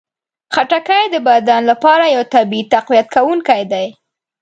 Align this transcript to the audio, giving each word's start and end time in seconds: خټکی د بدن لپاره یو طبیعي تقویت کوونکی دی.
خټکی 0.53 1.03
د 1.13 1.15
بدن 1.27 1.61
لپاره 1.71 2.03
یو 2.15 2.23
طبیعي 2.33 2.69
تقویت 2.73 3.07
کوونکی 3.15 3.61
دی. 3.71 3.87